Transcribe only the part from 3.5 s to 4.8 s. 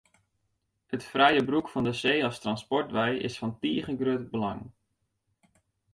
tige grut belang.